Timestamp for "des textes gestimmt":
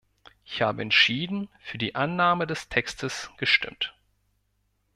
2.47-3.93